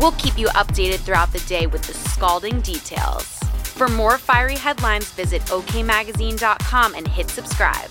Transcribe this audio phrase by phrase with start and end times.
[0.00, 3.26] We'll keep you updated throughout the day with the scalding details.
[3.76, 7.90] For more fiery headlines, visit okmagazine.com and hit subscribe.